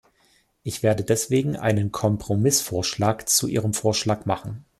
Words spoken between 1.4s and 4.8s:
einen Kompromissvorschlag zu Ihrem Vorschlag machen.